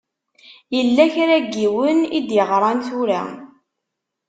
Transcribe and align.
Yella 0.75 1.05
kra 1.13 1.35
n 1.43 1.47
yiwen 1.59 1.99
i 2.17 2.19
d-iɣṛan 2.27 2.79
tura. 2.87 3.21